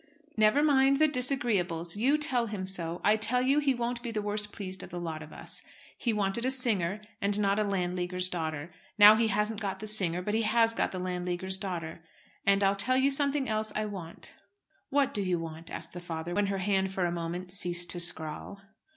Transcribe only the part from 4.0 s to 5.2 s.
be the worst pleased of the